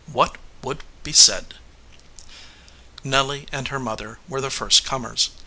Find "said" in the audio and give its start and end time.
1.13-1.53